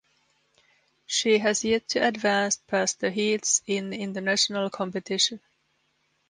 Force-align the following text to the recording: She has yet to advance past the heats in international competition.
She 1.05 1.37
has 1.37 1.63
yet 1.63 1.87
to 1.89 1.99
advance 1.99 2.55
past 2.55 3.01
the 3.01 3.11
heats 3.11 3.61
in 3.67 3.93
international 3.93 4.71
competition. 4.71 5.41